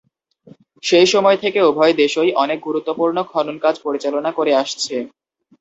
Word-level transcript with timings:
সেই 0.83 1.07
সময় 1.07 1.37
থেকে 1.43 1.59
উভয় 1.69 1.93
দেশই 2.01 2.31
অনেক 2.43 2.59
গুরুত্বপূর্ণ 2.67 3.17
খনন 3.31 3.57
কাজ 3.63 3.75
পরিচালনা 3.85 4.31
করে 4.37 4.51
আসছে। 4.61 4.95